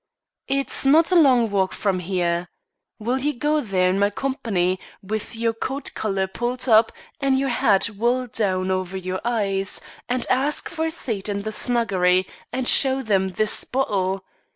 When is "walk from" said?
1.51-1.99